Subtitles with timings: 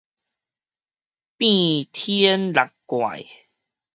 [1.37, 1.49] 變
[1.93, 3.25] 顛搦怪